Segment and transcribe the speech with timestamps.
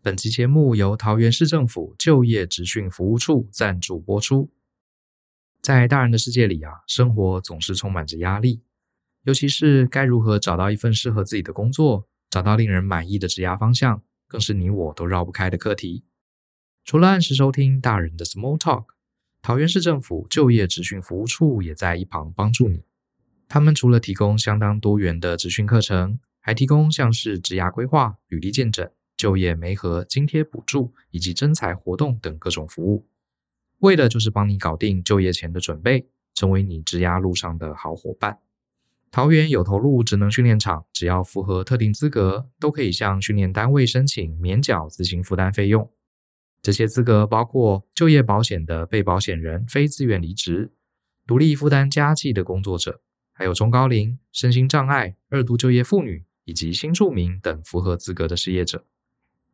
[0.00, 4.48] 本期节目由桃园市政府就业职训服务处赞助播出。
[5.60, 8.62] 在大人的世界里啊，生活总是充满着压力，
[9.24, 16.04] 尤其是该如何找到一份适合自己的工作，找到令人满意的职涯方向，更是你我都绕不开的课题。
[16.84, 18.84] 除了按时收听大人的 Small Talk，
[19.42, 22.84] 桃园市政府就业职训服务处也在一旁帮助你。
[23.48, 28.88] 他们除了提供相当多元的职训课程，还提供像是职涯规划、履历见证、
[29.18, 33.06] 就业媒合、津贴补助以及征才活动等各种服务，
[33.80, 38.38] 为的就是帮你搞定就业前的准备，成为你职涯路上的好伙伴。
[39.10, 45.90] 桃园有投入职能训练场，只要符合特定资格，都可以向训练单位申请免缴自行负担费用。
[46.62, 50.72] 这些资格包括就业保险的被保险人非自愿离职、
[51.26, 53.00] 独立负担家计的工作者，
[53.32, 58.84] 还有中高龄、身心障碍、二度就业妇女以及新住民等符合资格的失业者。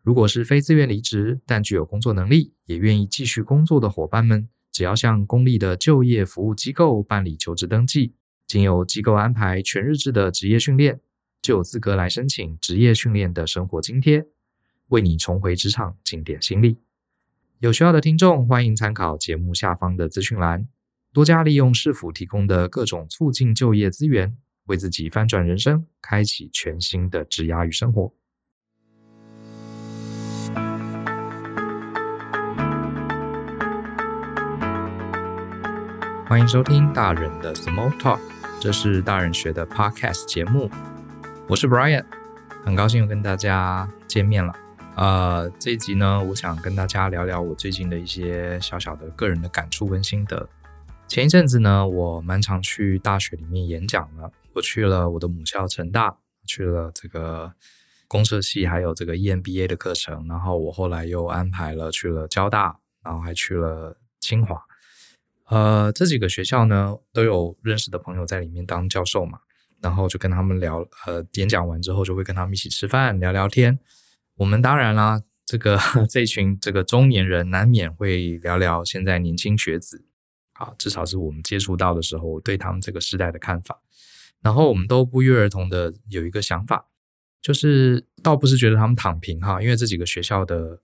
[0.05, 8.13] 如果是非自愿离职但具有工作能力，也愿意继续工作的伙伴们，只要向公立的就业服务机构办理求职登记，
[8.47, 11.01] 经由机构安排全日制的职业训练，
[11.41, 14.27] 就有资格来申请职业训练的生活津贴，
[14.89, 16.77] 为你重回职场尽点心力。
[17.61, 20.69] 有需要的听众，欢迎参考节目下方的资讯栏，
[21.15, 28.13] 多加利用市府提供的各种促进就业资源，为自己翻转人生，开启全新的职涯与生活。
[36.35, 38.19] 欢迎收听大人的 Small Talk，
[38.61, 40.69] 这是大人学的 Podcast 节目，
[41.49, 42.05] 我是 Brian，
[42.65, 44.53] 很高兴又跟大家见面了。
[44.97, 50.49] 呃，这一集呢，我想跟大家聊聊我最近的一些小小的个人的感触跟心得。
[51.07, 57.53] 前一阵子呢，我蛮常去大学里面演讲的，我去了我的母校成大，去了这个
[58.09, 60.27] 公社系，还有这个 EMBA 的课程。
[60.27, 64.61] 然后我后来又安排了去了交大，然后还去了清华。
[65.49, 69.39] 呃，这几个学校呢，都有认识的朋友在里面当教授嘛，
[69.83, 73.79] 然后就跟他们聊，呃，演讲完之后就会跟他们一起吃饭聊聊天。
[74.37, 75.79] 我们当然啦，这个
[76.09, 80.07] 这群这个中年人难免会聊聊现在年轻学子，
[80.55, 83.81] 啊，至少是我们接触到的时候，对他们这个时代的看法。
[84.41, 86.87] 然后我们都不约而同的有一个想法，
[87.43, 90.81] 就是倒不是觉得他们躺平哈，因为这几个学校的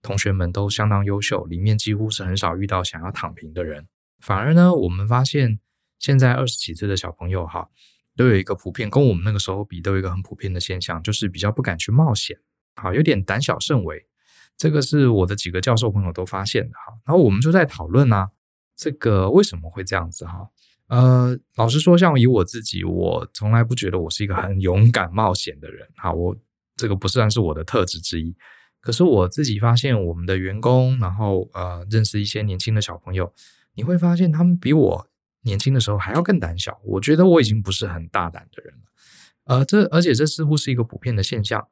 [0.00, 3.86] 同学们都相当优秀，里面几乎是很少遇到想要躺平的人。
[4.20, 5.58] 反而呢，我们发现
[5.98, 7.68] 现在二十几岁的小朋友哈，
[8.16, 12.38] 都有一个普遍跟我们那个时候比，都有一个很普遍的现象，就是比较不敢去冒险。
[12.74, 14.06] 好，有点胆小慎微，
[14.56, 16.94] 这个是我的几个教授朋友都发现的哈。
[17.06, 18.30] 然后我们就在讨论啊，
[18.76, 20.48] 这个为什么会这样子哈？
[20.88, 25.86] 呃，老实说，像以我自己，我从来不觉得我是一个很勇敢冒险的人。
[25.96, 26.36] 哈，我
[26.76, 28.34] 这个不算是我的特质之一。
[28.80, 33.30] 可是我自己发现，我们的员工，然后呃，认识一些年轻的小朋友，
[33.78, 35.06] 你会发现他们比我
[35.42, 36.80] 年轻的时候还要更胆小。
[36.82, 38.82] 我觉得我已经不是很大胆的人了。
[39.44, 41.68] 呃，这而且这似乎是一个普遍的现象。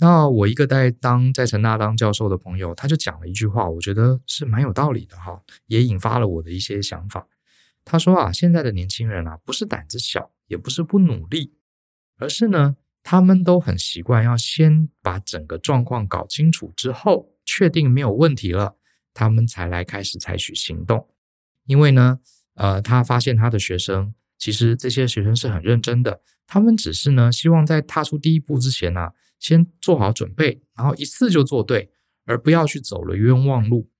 [0.00, 7.28] 那我一个在当在成大当教授的朋友，他就讲了一句话，我觉得是蛮有道理的哈，也引发了我的一些想法。
[7.84, 11.54] 他说啊，现在的年轻人啊，不是胆子小，也不是不努力，
[12.18, 18.76] 而是呢，他们都很习惯要先把整个状况搞清楚之后，确定没有问题了，
[19.14, 21.08] 他们才来开始采取行动。
[21.66, 22.18] 因为呢，
[22.54, 31.90] 呃，他发现他的学生，其实这些学生是很认真的，他们只是呢，希望在踏出第一步之前呢、先做好准备，然后一次就做对，
[32.24, 33.90] 而不要去走了冤枉路。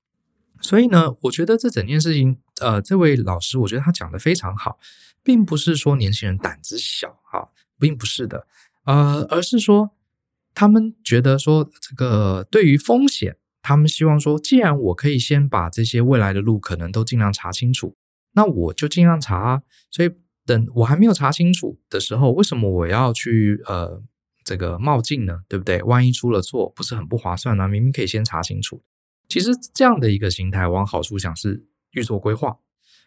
[0.60, 4.78] 所以呢，我觉得这整件事情，呃，这位老师，我觉得他讲得非常好，
[5.22, 8.46] 并不是说年轻人胆子小，哈，并不是的，
[8.84, 9.90] 呃，而是说
[10.54, 17.96] 他们觉得说这个对于风险，他们希望说，既然我可以先把这些未来的路可能都尽量查清楚，
[18.34, 19.62] 那我就尽量查啊。
[19.90, 20.10] 所以
[20.46, 24.02] 等我还没有查清楚的时候，为什么我要去呃？
[24.46, 25.82] 这个冒进呢，对不对？
[25.84, 27.66] 万一出了错，不是很不划算呢？
[27.66, 28.82] 明明可以先查清楚。
[29.26, 32.58] 其实这样的一个心态，往好处想是预做规划。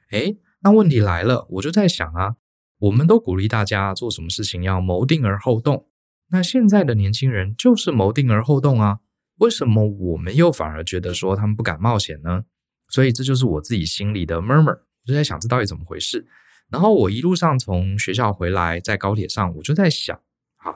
[0.10, 2.38] 诶，那问题来了，我就在想啊，
[2.80, 5.86] 我们都鼓励大家做什么事情要谋定而后动。
[6.32, 9.02] 那现在的年轻人就是谋定而后动啊，
[9.38, 12.44] 为什么我们又反而觉得说他们不敢冒险呢？
[12.90, 16.26] 所以这就是我自己心里的 murmur，我就在想这到底怎么回事。
[16.70, 20.20] 然后我一路上从学校回来，在高铁上，我就在想，
[20.58, 20.76] 啊。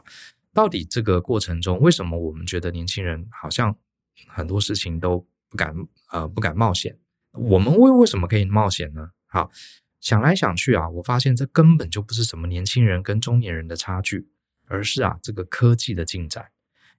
[0.54, 3.74] 到底这个过程中，为什么我们觉得年轻人好像
[4.28, 5.74] 很多事情都不敢
[6.12, 6.98] 呃不敢冒险？
[7.32, 9.12] 我们为为什么可以冒险呢？
[9.28, 9.50] 好，
[10.02, 14.28] 想来想去啊，我发现这根本就不是什么年轻人跟中年人的差距，
[14.68, 16.52] 而是啊这个科技的进展。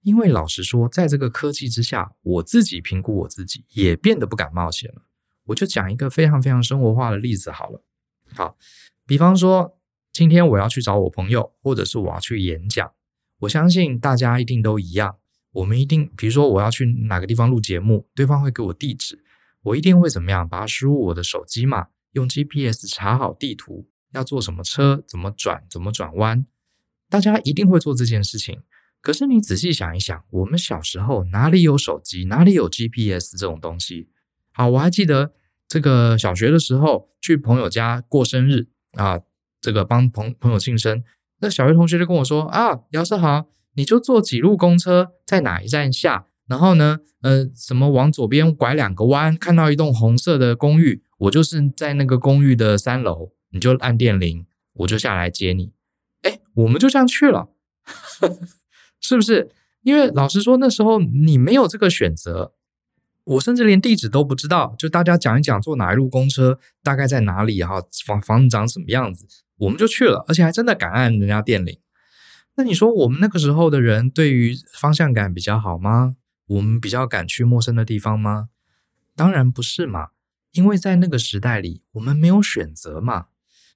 [0.03, 5.01] 因为老实说，在这个科技之下，我自己评估我自己也变得不敢冒险了。
[5.45, 7.83] 我就讲一个非常非常生活化的例子好了。
[8.33, 8.57] 好，
[9.05, 9.77] 比方说
[10.11, 12.91] 今天我要去找我朋友，或者是我要去演讲，
[13.39, 15.17] 我相信大家一定都一样。
[15.53, 19.23] 我们一定，比如说我要去哪个地方录节目，对方会给我地址，
[19.61, 20.47] 我一定会怎么样？
[20.49, 26.45] 把它输入我的手机嘛，用 GPS 查好地图，要坐什么车，怎么转，怎么转弯，
[27.09, 28.63] 大家一定会做这件事情。
[29.03, 34.09] 可是你仔细想一想，我们小时候哪里有手机，哪里有 GPS 这种东西？
[34.53, 35.33] 好，我还记得
[35.67, 39.19] 这个小学的时候去朋友家过生日啊，
[39.59, 41.03] 这个帮朋朋友庆生，
[41.41, 43.49] 那小学同学就跟我说啊，姚师好。
[43.75, 55.73] 你就坐几路公车，在哪一站下，然后呢，呃，什么往左边拐两个弯，看到一栋红色的公寓，我就是在那个公寓的三楼，你就按电铃，我就下来接你。
[56.21, 57.49] 哎，我们就这样去了，
[59.03, 59.51] 是不是？
[59.83, 62.53] 因为老实说，那时候你没有这个选择，
[63.25, 69.27] 我甚至连地址都不知道，就大家讲一讲坐哪一路公车，大概在哪里哈，房房子长什么样子，
[69.57, 71.77] 我们就去了，而且还真的敢按人家电铃。
[72.55, 76.15] 那你说我们那个时候的人对于方向感比较好吗？
[76.47, 78.49] 我们比较敢去陌生的地方吗？
[79.15, 80.09] 当然不是嘛，
[80.53, 83.25] 因为在那个时代里，我们没有选择嘛。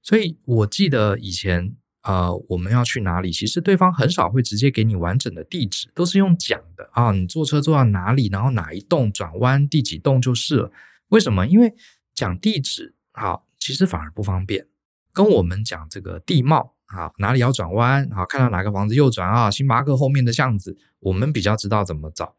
[0.01, 1.75] 所以我记得以前，
[2.07, 7.11] 呃，我们要去哪里，其实对方很少会直接给你完整的地址，都是用讲的啊。
[7.11, 10.71] 你坐车坐到哪里，然后哪一栋转弯，第几栋就是了。
[11.09, 11.45] 为什么？
[11.45, 11.73] 因为
[12.15, 14.67] 讲地址，好，其实反而不方便，
[15.11, 16.75] 跟我们讲这个地貌。
[16.87, 18.05] 啊，哪里要转弯？
[18.13, 19.51] 啊，看到哪个房子右转啊？
[19.51, 22.36] 星巴克后面的巷子，我们比较知道怎么找。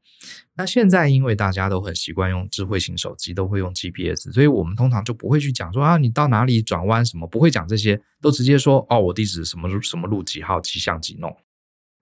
[0.55, 11.37] 那现在因为大家都很习惯用智慧型手机，都会用 GPS，所以我们通常就不会去讲说啊，你到哪里转弯什么，不会讲这些，都直接说哦，我地址什么什么路几号几巷几弄，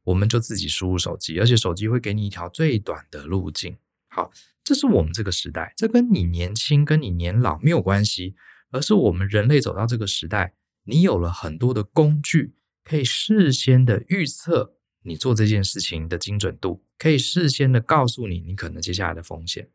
[0.04, 3.76] 我们就自己输入手机，而且手机会给你一条最短的路径。
[4.08, 4.30] 好，
[4.64, 8.34] 这是我们这个时代，这跟你年轻跟你年老没有关系，
[8.70, 10.54] 而是我们人类走到这个时代。
[10.84, 12.54] 你有了很多的工具，
[12.84, 19.68] 可以事先的预测你做这件事情的精准度，可以事先的告诉你你可能接下来的风险。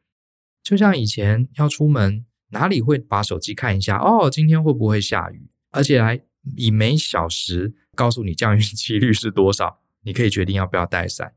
[0.64, 3.98] 就像以前要出门，哪里会把手机看一下？
[3.98, 5.50] 哦，今天会不会下雨？
[5.72, 6.22] 而且还
[6.56, 11.34] 以每小时告诉你降雨几率是多少，你可以决定要不要带伞。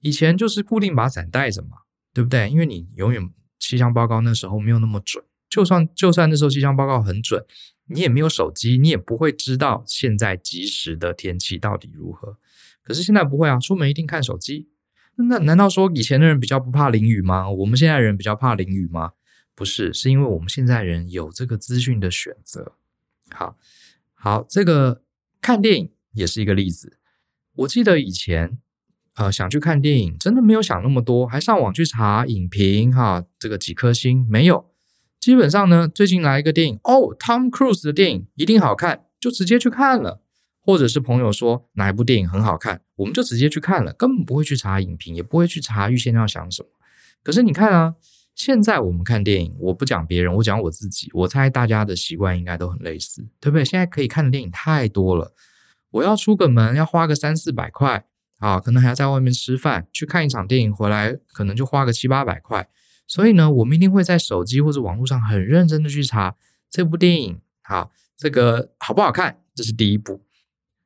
[0.00, 1.78] 以前就是固定把伞带着嘛，
[2.14, 2.48] 对不对？
[2.48, 7.44] 因为你永远气象报告那时候没有那么准，就算就算那时候气象报告很准。
[7.90, 12.38] 你也没有手机，你也不会知道现在即时的天气到底如何。
[12.82, 14.68] 可是现在不会啊，出门一定看手机。
[15.28, 17.50] 那难道说以前的人比较不怕淋雨吗？
[17.50, 19.12] 我们现在人比较怕淋雨吗？
[19.54, 22.74] 不是，是因为我们现在人有这个资讯的选择。
[23.30, 23.56] 好，
[24.14, 25.02] 好，这个
[25.40, 26.98] 看电影也是一个例子。
[27.56, 28.58] 我记得以前，
[29.16, 34.70] 呃，想去看电影，真的没有想那么多，还上网去查影评，哈，这个几颗星没有。
[35.18, 40.22] 基本上呢，最近来一个电影哦，Tom Cruise 的电影一定好看，就直接去看了。
[40.68, 46.68] 或者是朋友说哪一部电影很好看，我们就直接去看了，根本不会去查影评，也不会去查预先要想什么。
[47.22, 47.94] 可是你看啊，
[48.34, 53.64] 现在我们看电影，我不讲别人，我讲我自己，我猜大家的习惯应该都很类似，对不对？
[53.64, 55.32] 现在可以看的电影太多了，
[55.92, 58.04] 我要出个门要花个三四百块
[58.38, 62.68] 啊，可能还要在外面吃饭，去看一场电影回来可能就花个七八百块。
[63.06, 66.36] 所以呢，我们一定会在手机或者网络上很认真的去查
[66.68, 69.38] 这部电影，好，这个好不好看？
[69.54, 70.20] 这是第一步，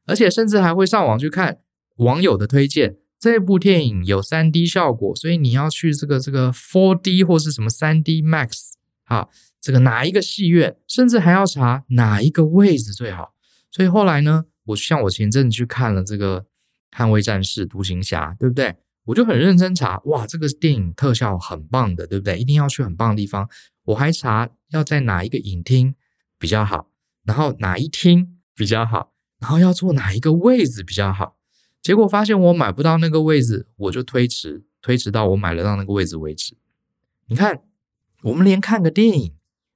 [0.07, 1.59] 而且甚至还会上网去看
[1.97, 2.97] 网友的推荐。
[3.19, 8.73] 这部电影有 3D 效果，所以你要去这个这个 4D 或是什么 3D Max，
[9.05, 9.31] 好，
[9.61, 13.35] 这个哪一个戏院，甚至还要查哪一个位置最好。
[13.71, 16.41] 所以后来呢，我像我前阵子去看了这个
[16.99, 18.75] 《捍卫战士》《独行侠》，对不对？
[19.05, 22.37] 我就很认真查，哇，这个电影特效很棒的，对不对？
[22.39, 23.49] 一定要去很棒的地方。
[23.85, 25.95] 我还查要在哪一个影厅
[26.41, 26.91] 比较好，
[27.25, 29.12] 然后哪一厅比较好，
[29.43, 31.37] 然后要坐哪一个位置比较好。
[31.83, 36.57] 结果发现我买不到那个位置，我就推迟，推迟到我买得到那个位置为止。
[37.27, 37.65] 你看，
[38.23, 39.35] 我们连看个电影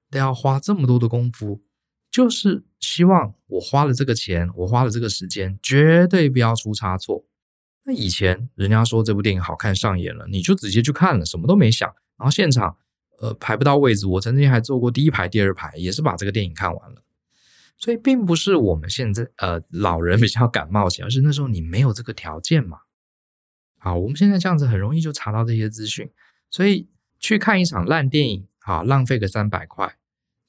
[0.08, 1.62] 都要花这么多的功夫，
[2.08, 7.24] 就是希望我花了这个钱，我花了这个时间，绝对不要出差错。
[7.82, 12.76] 那以前人家说这部电影好看上眼了，你就直接去看了，什么都没想，然后现场
[13.18, 17.02] 呃排不到位置，我曾经还坐过第一排、第二排，也是把这个电影看完了。
[17.76, 22.78] 所以并不是我们现在呃老人比较敢冒险，而是那时候你没有这个条件嘛。
[23.78, 26.10] 好，我们现在这样子很容易就查到这些资讯，
[26.50, 29.96] 所以去看一场烂电影，好，浪费个三百块，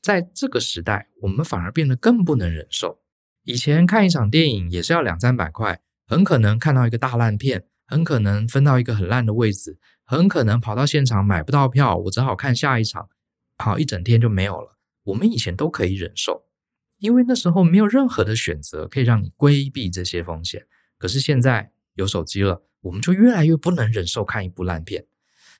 [0.02, 3.02] 在这个时代我们反而变得更不能忍受。
[3.44, 5.82] 以前看一场电影也是要两三百块。
[6.10, 13.10] 很可能看到一个大烂片很可能分到一个很烂的位置，很可能跑到现场买不到票，我只好看下一场，
[13.58, 14.78] 好，一整天就没有了。
[15.04, 16.47] 我们以前都可以忍受，
[17.00, 20.66] 因为那时候没有任何的选择可以让你规避这些风险。
[20.98, 25.06] 可是现在有手机了，我们就越来越不能忍受看一部烂片。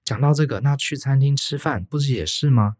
[0.04, 2.76] 讲到这个，那去餐厅吃饭不是也是吗？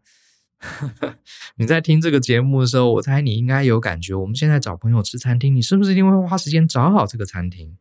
[1.56, 4.14] 你在听这个节目的时候，我猜你应该有感觉。
[4.14, 7.76] 我们现在找朋友吃餐厅，你是不是一定会花时间找好这个餐厅？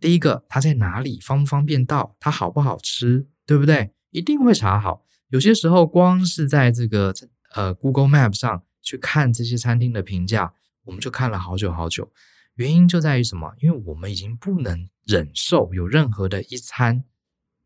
[0.00, 3.92] 第一个，它在哪里，方不方便到，它好不好吃，对不对？
[4.10, 5.04] 一定会查好。
[5.28, 7.14] 有些时候，光是在这个
[7.54, 10.52] 呃 Google Map 上去看这些餐厅的评价，
[10.84, 12.12] 我们就看了好久好久。
[12.56, 13.54] 原因就在于什么？
[13.60, 17.04] 因为我们已经不能忍受有任何的一餐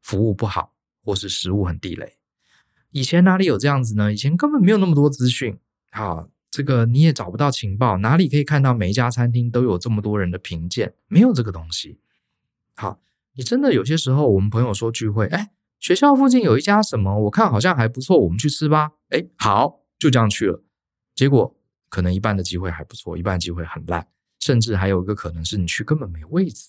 [0.01, 2.19] 服务不好，或是食物很地雷。
[2.91, 4.13] 以前哪里有这样子呢？
[4.13, 5.59] 以前根本没有那么多资讯，
[5.91, 10.95] 啊，这个你也找不到情报，哪里可以看到每一家餐厅都有这么多人的评鉴？
[11.09, 11.99] 没有这个东西。
[12.75, 13.01] 好，
[13.35, 18.93] 你真的有些时候，我们朋友说聚会，哎，学校附近有一家什么，我看好像还不错，我们去吃吧。
[19.11, 20.63] 哎，好，就这样去了。
[21.17, 21.57] 结果
[21.89, 24.07] 可能一半的机会还不错，一半机会很烂，
[24.39, 26.69] 甚至还有一个可能是你去根本没位置。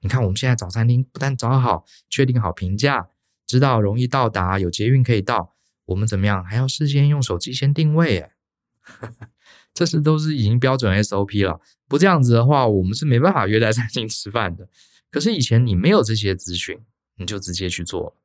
[0.00, 3.10] 你看我们现在找餐厅，不但找好，确定好评价，
[3.46, 5.54] 知道容易到达，有捷运可以到。
[5.84, 6.42] 我们怎么样？
[6.44, 8.32] 还要事先用手机先定位哎，
[9.74, 11.60] 这是都是已经标准 SOP 了。
[11.86, 14.68] 不这样子的话，我们是没办法约在餐厅吃饭的。
[15.10, 16.80] 可是以前你没有这些资讯，
[17.16, 18.16] 你就直接去做了。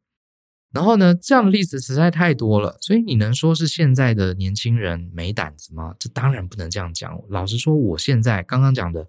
[0.74, 5.96] 然后呢，这样的例子实在太多了，所以你能说是现在的年轻人没胆子吗？
[5.98, 7.20] 这当然不能这样讲。
[7.30, 9.08] 老实说，我现在刚刚讲的，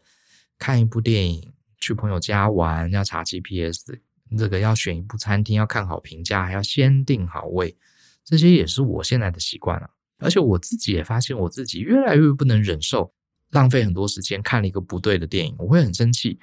[0.57, 3.99] 看一部电影，去朋友家玩，要查 GPS，
[4.39, 7.77] 这个要选一部餐厅，要看好评价，还要先定好位。
[8.25, 13.13] 这些也是我现在的习惯了，而且我自己也发现，我自己越来越不能忍受
[13.51, 16.39] 浪费很多时间看了一个不对的电影，我会很生气。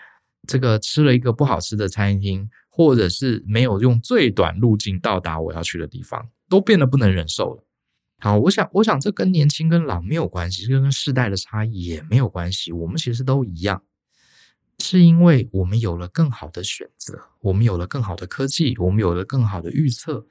[0.47, 7.63] 这个吃了一个不好吃的餐厅，或者是没有用最短路径到达我要去的地方，都变得不能忍受了。
[8.19, 12.71] 好，我想，我想这跟年轻跟老没有关系，这跟世代的差异也没有关系。
[12.71, 13.83] 我们其实都一样，
[14.79, 20.25] 是因为我们有了更好的选择，我们有了更好的科技，我们有了更好的预测。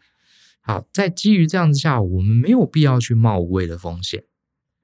[0.62, 4.24] 好，在基于这样子下，我们没有必要去冒无谓的风险。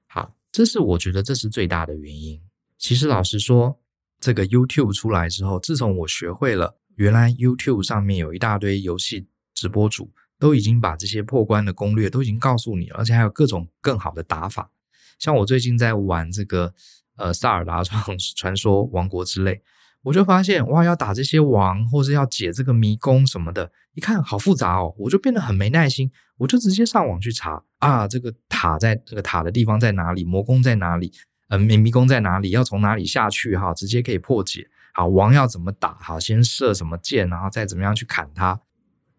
[0.07, 2.39] 好，这是我觉得这是最大的原因。
[2.77, 3.80] 其实老实说，
[4.21, 14.71] 这个 YouTube 出来之后，自从我学会了原来 YouTube 上面有一大堆游戏直播主都已经把这些破关的攻略都已经告诉你了，而且还有各种更好的打法。
[15.19, 16.73] 像我最近在玩这个
[17.17, 18.01] 呃萨尔达传
[18.37, 19.61] 传说王国之类。
[20.03, 31.13] 我就发现哇，要打这些王，或是要解这个迷宫什么的，一看好复杂哦，我就变得很没耐心，我就直接上网去查啊，这个塔在这个塔的地方在哪里，魔宫在哪里，
[31.51, 34.69] 呃，迷迷宫在哪里，要从哪里下去哈，直接可以破解。
[34.93, 35.93] 好，王要怎么打？
[35.95, 38.61] 好，先射什么箭，然后再怎么样去砍它。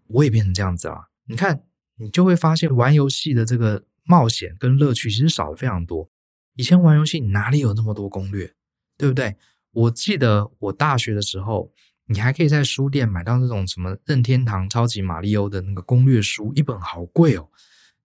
[0.07, 1.11] 我也变成这样子了。
[1.27, 1.65] 你看，
[1.99, 6.11] 你就会发现玩游戏的这个冒险跟乐趣其实少了非常多。
[6.55, 8.55] 以前玩游戏哪里有那么多攻略，
[8.97, 9.37] 对不对？
[9.73, 11.71] 我记得我大学的时候，
[12.07, 17.51] 你还可以在书店买到那种什么任天堂超级玛利欧的那个攻略书，一本好贵哦。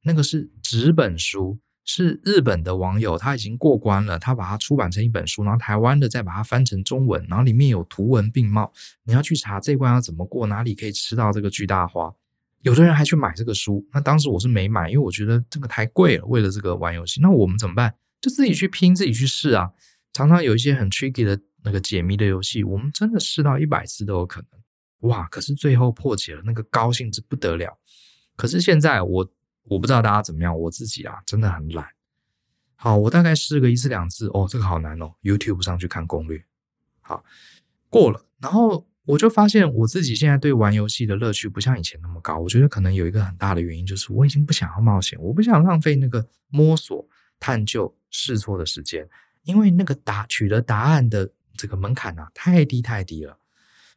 [0.03, 8.71] 那个是纸本书，是日本的网友他已经过关了，他把它出版成一本书，然后台湾的再把它翻成中文，然后里面有图文并茂。
[9.05, 12.13] 你要去查这关要怎么过，哪里可以吃到这个巨大花。
[12.61, 16.25] 有的人还去买这个书，那当时我是没买，因为我觉得这个太贵了。
[16.25, 17.95] 为了这个玩游戏，那我们怎么办？
[18.21, 19.71] 就自己去拼，自己去试啊。
[20.13, 21.39] 常常有一些很 tricky 的。
[21.63, 25.27] 那个解谜的游戏，我们真的试到一百次都有可能，哇！
[25.27, 27.77] 可是最后破解了，那个高兴之不得了。
[28.37, 29.29] 可是现在我
[29.67, 31.87] 我不知道大家怎么样，我自己啊真的很懒。
[32.75, 35.13] 好，我大概试个一次两次，哦，这个好难哦。
[35.21, 36.43] YouTube 上去看攻略，
[37.01, 37.23] 好，
[37.89, 38.25] 过了。
[38.39, 42.37] 然后我就发现我自己现在对玩游戏的乐趣不像以前那么高。
[42.37, 47.07] 我觉得可能有一个很大的原因就是我已经不想要冒险，我不想浪费那个摸索、
[47.39, 49.07] 探究、试错的时间，
[49.43, 51.31] 因为那个答取得答案的。
[51.59, 53.39] 这个门槛啊，太低太低了。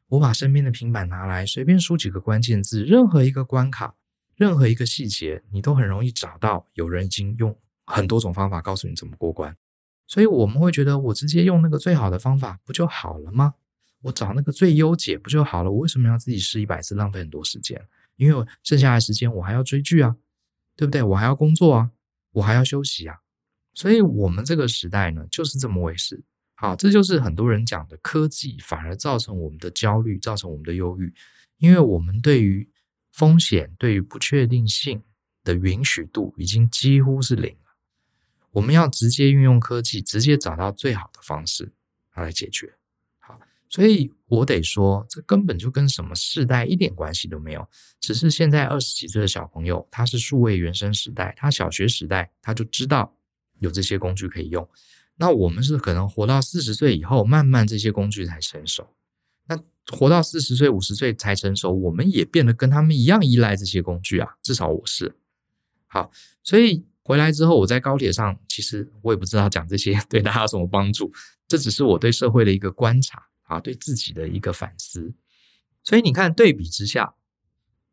[0.09, 3.95] 我把身边的平板拿来，随便输几个关键字，任何一个关卡，
[4.41, 6.67] 任何一个细节，你都很容易找到。
[6.73, 7.55] 有人已经用
[7.85, 9.55] 很多种方法告诉你怎么过关，
[10.07, 13.57] 所以我们会觉得，我直接用那个最好的方法不就好了吗？
[14.01, 15.71] 我找那个最优解不就好了？
[15.71, 17.87] 我为什么要自己试一百次，浪费很多时间？
[18.17, 20.17] 因为我剩下的时间我还要追剧啊，
[20.75, 21.03] 对不对？
[21.03, 21.91] 我还要工作啊，
[22.33, 23.19] 我还要休息啊。
[23.75, 26.25] 所以，我们这个时代呢，就是这么回事。
[26.55, 31.13] 好，这就是很多人讲的科技反而造成我们的焦虑，造成我们的忧郁，
[31.59, 32.67] 因为我们对于
[33.11, 35.03] 风险、对于不确定性
[35.43, 37.77] 的允许度已经几乎是零了。
[38.53, 41.73] 我们要直接运用科技，直接找到最好的方式
[42.15, 42.75] 来解决。
[43.19, 47.69] 好，所以我得说，这根本就跟什么世代一点关系都没有。
[48.01, 53.15] 只是现在二十几岁的小朋友，他是数位原生时代，他小学时代他就知道
[53.59, 54.69] 有这些工具可以用。
[55.17, 58.95] 那我们是可能活到四十岁以后，慢慢这些工具才成熟。
[59.91, 64.37] 活到四十岁、五十岁才成熟，我们也变得跟他们一样依赖这些工具啊。
[64.43, 65.17] 至少我是。
[65.87, 66.11] 好，
[66.43, 71.13] 所以回来之后，我在高铁上，其实我也不知道讲这些对大家有什么帮助。
[71.49, 73.27] 这只是我对社会的一个观察。
[73.51, 75.13] 啊，对自己的一个反思，
[75.83, 77.17] 所以你看，对比之下，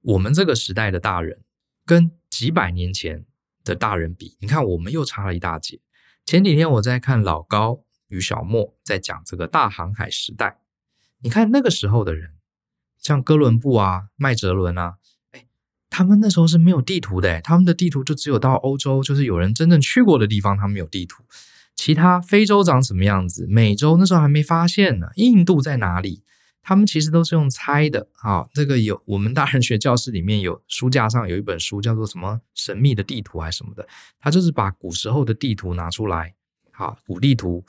[0.01, 1.41] 我们这个时代的大人
[1.83, 3.25] 跟几百年前
[3.63, 5.79] 的大人比，你看我们又差了一大截。
[6.23, 10.59] 前几天我在看老高与小莫在讲这个大航海时代，
[11.21, 12.31] 你看那个时候的人，
[12.99, 14.97] 像哥伦布啊、麦哲伦啊，
[15.31, 15.45] 哎，
[15.89, 21.23] 他们那时候是没有地图的，他们的地图就只有到欧洲，就是有人真正去过的地方，他们有地图。
[21.75, 23.45] 其他非洲长什么样子？
[23.47, 25.09] 美洲那时候还没发现呢。
[25.15, 26.23] 印度在哪里？
[26.63, 28.07] 他们其实都是用猜的。
[28.21, 33.87] 啊，这个有我们大人学教室里面有书架上有一本书，叫做什么《神秘的地图》还是什么的。
[34.19, 36.33] 他就是把古时候的地图拿出来，
[36.71, 37.63] 好，古地图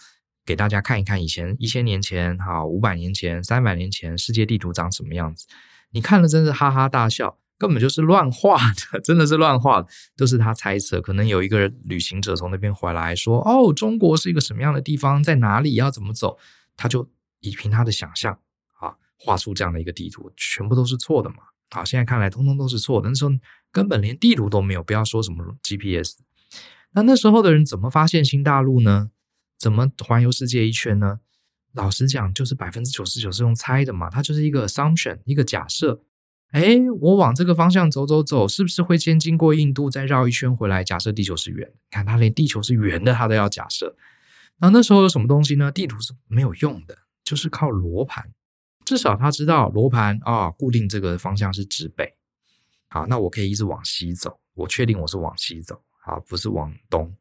[0.49, 1.23] 给大家看一看。
[1.23, 5.47] 以前一千年前，哈，五百年前，三百年前，世界地图长什么样子？
[5.91, 7.39] 你看了真是哈哈大笑。
[7.61, 8.57] 根本就是乱画
[8.93, 11.01] 的，真的是乱画的，都是他猜测。
[11.01, 16.39] 可能有一个旅行者从那边回来说：“哦，中国是一个什么样的地方，在哪里，要怎么走？”
[16.79, 18.39] 他就以凭他的想象
[18.79, 21.39] 啊，画出这样的一个地图，全部都是错的嘛。
[21.71, 23.09] 好，现在看来，通通都是错的。
[23.09, 23.33] 那时候
[23.73, 26.19] 根本连地图都没有，不要说什么 GPS。
[26.93, 29.11] 那那时候的人怎么发现新大陆呢？
[29.59, 31.21] 怎么环游世界一圈呢？
[31.73, 34.09] 老实讲，就是百分之九十九是用猜的嘛。
[34.09, 36.03] 它就是一个 assumption，一个假设。
[36.51, 40.83] 哎，我往这个方向走走走，是不是会先经过印度，再绕一圈回来？
[40.83, 43.95] 假设地球是圆，你看他连地球是圆的，他都要假设。
[44.61, 45.71] 那那时候有什么东西呢？
[45.71, 48.33] 地图是没有用的，就是靠罗盘。
[48.87, 52.15] 至少他知道罗盘啊，固定这个方向是指北。
[52.89, 57.15] 好，那我可以一直往西走，我确定我是往西走，啊，不是往东。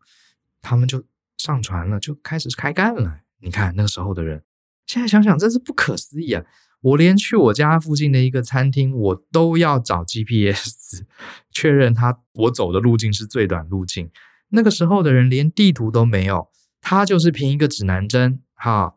[0.62, 1.04] 他们就
[1.38, 3.21] 上船了，就开始开干了。
[3.39, 4.43] 你看那个时候的人，
[4.86, 6.43] 现在想想真是不可思议啊！
[6.82, 11.04] 我连去我家附近的一个餐厅，我都要找 GPS
[11.52, 14.10] 确认他我走的路径是最短路径。
[14.50, 16.50] 那个时候的人连地图都没有，
[16.82, 18.95] 他就是凭一个指南针，哈，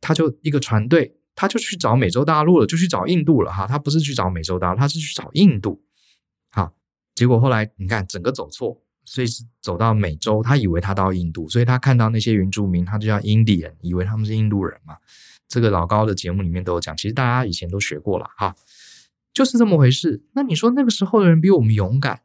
[0.00, 5.82] 他就一个船队，他就去找美洲大陆了，就去找印度了，哈，他不是去找美洲大陆，他是去找印度，
[6.50, 6.74] 好，
[7.14, 14.98] 结果后来你看整个走错，所以是走到美洲，他以为他到印度，所以他看到那些原住民，他就叫 Indian，以为他们是印度人嘛。
[15.48, 18.54] 这个老高的节目里面都有讲，其实大家以前都学过了哈，
[19.34, 20.22] 就是这么回事。
[20.34, 22.20] 那你说那个时候的人比我们勇敢？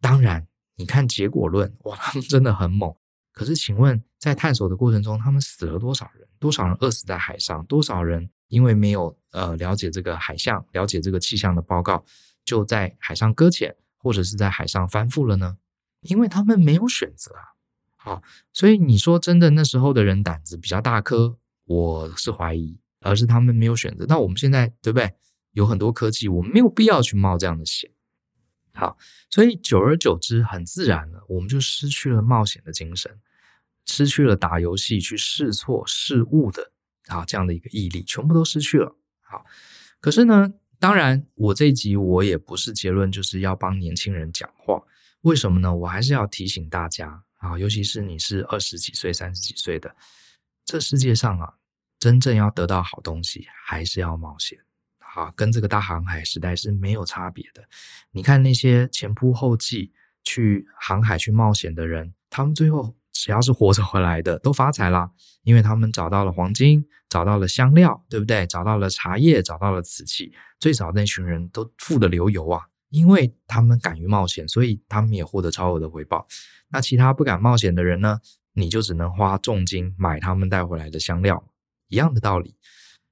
[0.00, 2.94] 当然，你看结果论，哇，他们真的很猛。
[3.34, 6.26] 可是，请问在探索的过程中，他们死了多少人？
[6.38, 7.62] 多少人饿死在海上？
[7.66, 12.02] 多少人因为没有呃了解这个海象、了解这个气象的报告，
[12.46, 15.58] 就在海上搁浅，或者是在海上翻覆了呢？
[16.04, 17.52] 因为他们没有选择啊。
[17.96, 21.38] 好，所以你说真的，那时候的人胆子比较大颗。
[21.66, 24.04] 我是怀疑，而是他们没有选择。
[24.06, 25.14] 那我们现在对不对？
[25.52, 27.90] 有很多科技，我们没有必要去冒这样的险。
[28.74, 28.98] 好，
[29.30, 33.20] 所以久而久之，很自然了，我们就失去了冒险的精神，
[33.86, 36.72] 失去了打游戏去试错试误的
[37.06, 38.94] 啊这样的一个毅力，全部都失去了。
[39.22, 39.46] 好，
[40.00, 44.82] 可是呢，当然，我这一集我也不是结论，就是要帮年轻人讲话。
[45.24, 45.74] 为什么呢？
[45.74, 49.94] 我还是要提醒大家啊，尤其是你是二十几岁、三十几岁的。
[50.66, 51.54] 这世界上啊，
[51.98, 54.58] 真正要得到好东西，还是要冒险。
[55.14, 57.64] 啊，跟这个大航海时代是没有差别的。
[58.10, 59.92] 你看那些前仆后继
[60.24, 65.10] 去航海去冒险的人，他们最后只要是活着回来的，都发财啦，
[65.42, 68.46] 因为他们找到了黄金，找到了香料，对不对？
[68.46, 70.34] 找到了茶叶，找到了瓷器。
[70.60, 76.28] 最早那群人都富得流油啊，因为他们敢于冒险，所以他们也获得超额的回报。
[76.68, 78.20] 那其他不敢冒险的人呢？
[78.52, 81.44] 你就只能花重金买他们带回来的香料，
[81.88, 82.54] 一样的道理。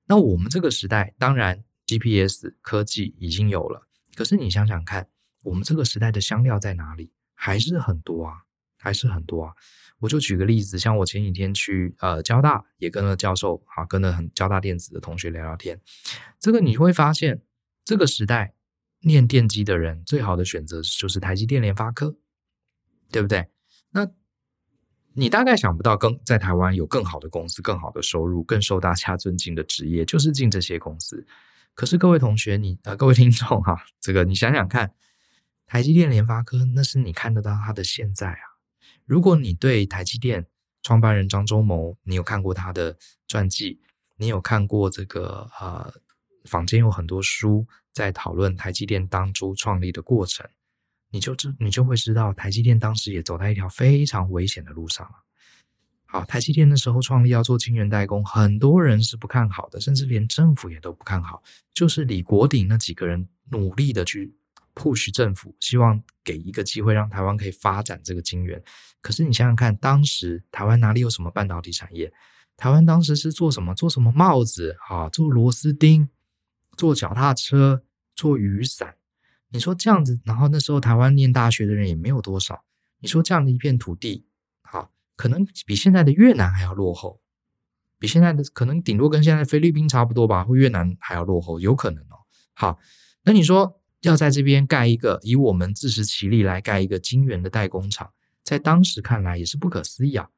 [0.06, 5.08] 那我们这个时代，当然 GPS 科技已经有了，可是你想想看，
[5.42, 7.10] 我们这个时代的香料在哪里？
[7.34, 8.42] 还是很多啊，
[8.78, 9.52] 还是很多啊。
[9.98, 15.80] 我就举个例子，像我前几天去呃交大，也跟了教授啊，跟了很交大电子的同学聊聊天，
[16.38, 17.42] 这个你会发现，
[17.84, 18.54] 这个时代
[19.02, 22.16] 念电机的人最好的选择就是台积电、联发科，
[23.10, 23.48] 对不对？
[23.90, 24.08] 那
[25.14, 31.26] 你大概想不到，更在台湾有更好的公司、更好的收入、更受大家尊敬的职业，就是进这些公司。
[31.74, 34.94] 可是各位同学，你呃，各位听众哈，这个你想想看，
[35.66, 38.56] 台积电、联发科，那是你看得到它的现在啊。
[39.04, 40.46] 如果你对台积电
[40.82, 43.80] 创办人张忠谋，你有看过他的传记，
[44.16, 45.92] 你有看过这个呃，
[46.44, 50.48] 坊间有很多书在讨论台积电当初创立的过程，
[51.10, 55.08] 你就知你就会知道，台积电当时也走在一条非常危险的路上。
[56.06, 61.42] 好，台积电那时候创立要做晶圆代工，很多人是不看好的，甚至连政府也都不看好。
[61.72, 64.34] 就是李国鼎那几个人努力的去
[64.74, 68.62] push 政府，希望给一个机会让台湾可以发展这个晶圆。
[69.00, 72.12] 可是你想想看，当时台湾哪里有什么半导体产业？
[72.58, 73.74] 台湾当时是做什么？
[73.74, 75.08] 做什么帽子啊？
[75.08, 76.08] 做螺丝钉，
[76.82, 77.84] 坐脚踏车，
[78.16, 78.96] 做雨伞。
[79.50, 82.64] 你说这样子，然后那时候台湾念大学的人也没有多少。
[82.98, 84.26] 你说这样的一片土地。
[84.62, 87.20] 啊可能比现在的越南还要落后，
[88.00, 92.18] 比现在的可能顶多跟现在菲律宾差不多吧，或越南还要落后，有可能哦。
[92.52, 92.80] 好，
[93.22, 98.10] 那你说要在这边盖一个，以我们自食其力来盖一个晶圆的代工厂，
[98.42, 100.30] 在当时看来也是不可思议啊。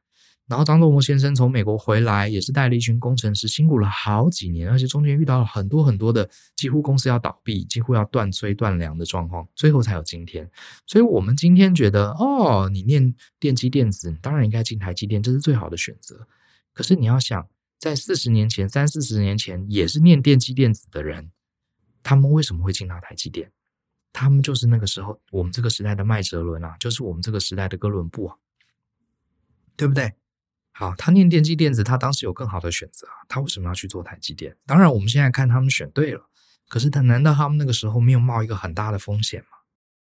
[0.46, 10.50] 然后张忠谋先生从美国回来，也是带了一群工程师，辛苦了好几年，而且中间遇到了很多很多的，几乎公司要倒闭，几乎要断炊断粮的状况，最后才有今天。
[10.86, 16.26] 所以，我们今天觉得，哦，你念电机电子，当然应该进台积电，这是最好的选择。
[16.74, 21.30] 可是你要想，在四十年前、三四十年前，也是念电机电子的人，
[22.02, 23.50] 他们为什么会进到台积电？
[24.12, 28.36] 他们就是那个时候我们这个时代的麦哲伦啊，就是我们这个时代的哥伦布啊，
[29.76, 30.12] 对不对？
[30.76, 34.56] 好，他念电机电子，他当时有更好的选择，他为什么要去做台积电？
[34.66, 36.28] 当然，我们现在看他们选对了，
[36.68, 39.46] 可是他难道他们那个时候没有冒一个很大的风险吗？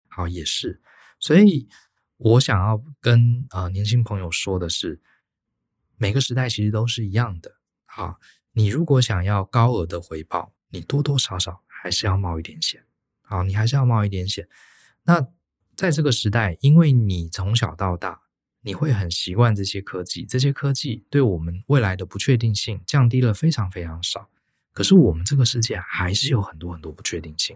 [0.07, 0.81] 好，也是，
[1.19, 1.69] 所以
[2.17, 4.99] 我想要跟呃年轻朋友说的是，
[5.95, 7.57] 每个时代其实都是一样的。
[7.85, 8.19] 好，
[8.53, 12.83] 你如果想要高额的回报，你多多少少还是要冒一点险。
[13.21, 14.49] 好，你还是要冒一点险。
[15.03, 15.27] 那
[15.75, 18.23] 在这个时代，因为你从小到大。
[18.67, 24.27] 你会很习惯这些科技，这些科技对我们未来的不确定性降低了非常非常少。
[24.73, 27.55] 可是我们这个世界还是有很多很多不确定性。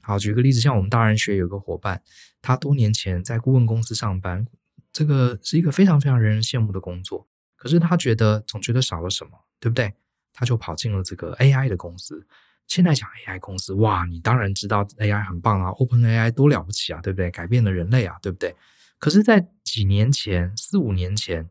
[0.00, 2.02] 好，举个例子，像我们大人学有个伙伴，
[2.42, 4.48] 他多年前在顾问公司上班，
[4.92, 7.28] 这个是一个非常非常人人羡慕的工作。
[7.54, 9.94] 可是他觉得总觉得少了什么，对不对？
[10.32, 12.26] 他就跑进了这个 AI 的公司。
[12.66, 17.30] 现在讲 AI 公司，哇，你当然知道 AI 很棒啊，OpenAI 多了不起啊，对不对？
[17.30, 18.54] 改变了人类啊，对不对？
[18.98, 21.48] 可是，在几年前，四五年前，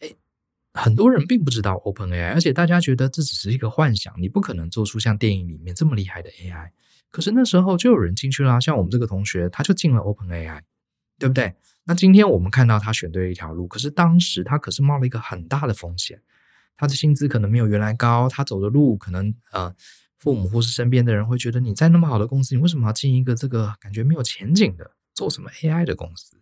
[0.00, 0.14] 哎，
[0.74, 6.70] 很多人并不知道 OpenAI，而且大家觉得这只是一个幻想，你不可能做出像电影里面这么厉害的 AI。
[7.10, 10.60] 可是那时候就有人进去了，像我们这个同学，他就进了 OpenAI，
[11.18, 11.54] 对不对？
[11.84, 16.20] 那今天我们看到他选对了一条路，可是当时他可是冒了一个很大的风险，
[16.76, 19.74] 他的薪资可能没有原来高，他走的路可能呃，
[20.18, 26.39] 父母或是身边的人会觉得你在那么好的公司，你为什么要进一个这个感觉没有前景的，做什么 AI 的公司？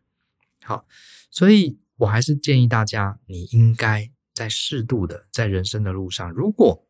[0.69, 0.87] 好，
[1.31, 6.87] 所以我还是建议大家，你应该在适度的在人生的路上，如果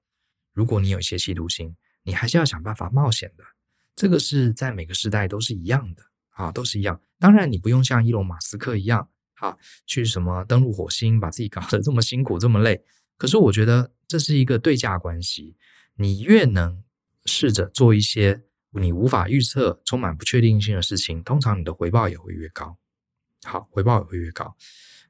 [0.52, 3.44] 如果你有一些企图心，你还是要想办法冒险的。
[3.94, 7.00] 这个是在每个时代都是一样的啊，都是一样。
[7.20, 12.82] 当然，你不用像伊隆马斯克一样，哈，去什么登陆火星，把自己搞得这么辛苦这么累。
[13.16, 15.54] 可是我觉得这是一个对价关系，
[15.94, 16.82] 你越能
[17.26, 22.76] 试着做一些你无法预测、充满不确定性的事情，通常你的回报也会越高。
[23.44, 24.57] 好，回报也会越高。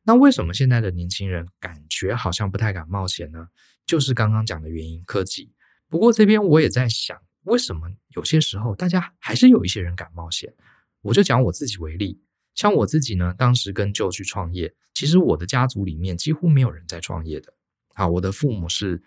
[0.04, 3.48] 那为什么现在的年轻人感觉好像不太敢冒险呢？
[3.84, 5.52] 就是刚刚讲的原因，科技。
[5.88, 10.54] 不过这边我也在想，为什么有些时候大家还是有一些人敢冒险？
[11.00, 12.20] 我就讲我自己为例，
[12.54, 17.54] 像我自己呢，当时跟舅去创业，其实我的家族里面几乎没有人在创业的。
[17.94, 19.02] 好，我的父母是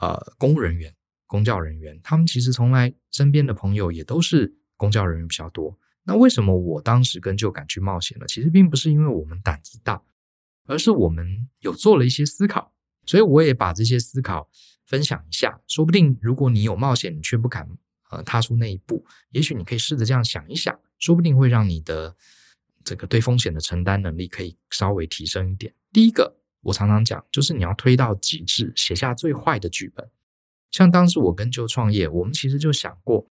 [0.00, 0.94] 呃公务人员、
[1.26, 5.76] 公教人员，他们其实从来身边的朋友也都是公教人员比较多。
[6.04, 8.26] 那为什么我当时跟就敢去冒险呢？
[8.26, 10.02] 其实并不是因为我们胆子大，
[10.66, 12.72] 而是我们有做了一些思考。
[13.06, 14.48] 所以我也把这些思考
[14.86, 15.60] 分享一下。
[15.66, 17.68] 说不定如果你有冒险，你却不敢
[18.10, 22.14] 呃踏出那一步，也许你可以试着这样想一想，说不定会让你的
[22.84, 25.74] 这个对风险的承担能力可以稍微提升一点。
[25.92, 30.08] 第一个，我常常讲，就是你要推到极致，写下最坏的剧本。
[30.70, 33.28] 像当时我跟就创业，我们其实就想过。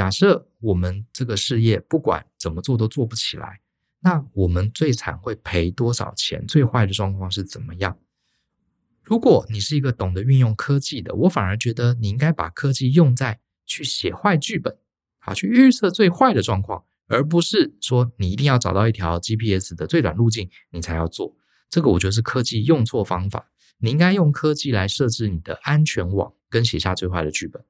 [0.00, 3.60] 假设我们这个事业不管怎么做都做不起来，
[4.00, 6.46] 那我们最惨会赔多少钱？
[6.46, 7.98] 最坏的状况是怎么样？
[9.02, 14.74] 如果你是一个懂得运用科技的，我反而觉得你应该把科技用在去写坏剧本，
[15.18, 21.36] 好，去预测最坏的状况，而不是说你一定要找到一条 GPS 的最短路径你才要做。
[21.68, 23.50] 这个我觉得是科技用错方法。
[23.80, 27.62] 你应该用科技来设置你的安全网，跟写下最坏的剧本。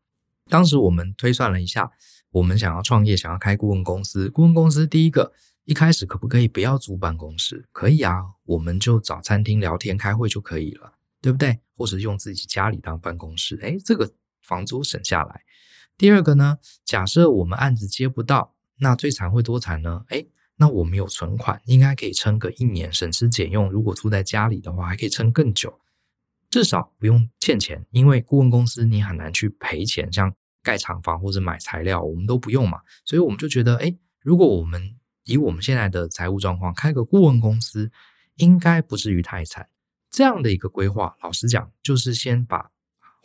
[0.49, 1.93] 当时我们推算了一下，
[2.33, 4.31] 我们想要创业，想要开顾问公司。
[4.31, 5.33] 顾问公司第一个，
[5.65, 7.69] 一开始可不可以不要租办公室？
[7.73, 11.59] 可以啊，我们就找餐厅聊天、开会就可以了，对不对？
[11.77, 14.13] 或者用自己家里当办公室，哎，这个
[14.43, 15.43] 房租省下来。
[15.97, 20.05] 第二个呢，假设我们案子接不到，那最惨会多惨呢？
[20.09, 20.25] 哎，
[20.57, 23.71] 那我们有存款，应该可以撑个一年，省吃俭用。
[23.71, 25.81] 如果住在家里的话，还可以撑更久，
[26.49, 32.81] 至少不用欠钱，因为顾问公司你很难去赔钱，像盖厂房或者买材料，我们都不用嘛。
[33.05, 37.91] 所以我们就觉得，哎，如果我们以我们现在的财务状况开个顾问公司，
[38.37, 39.69] 应该不至于太惨。
[40.11, 42.71] 这样的一个规划，老实讲，就是先把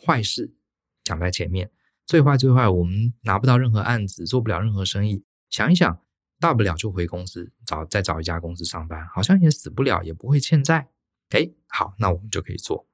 [0.04, 0.54] 坏事
[1.02, 1.70] 讲在前面。
[2.06, 5.24] 最坏最坏，我们拿不到任何案子，做不了任何生意。
[5.50, 6.00] 想一想，
[6.38, 10.88] 大不了就回公司找再找一家公司上班，好像也死不了，也不会欠债。
[11.30, 12.86] 诶，好，那我们就可以做。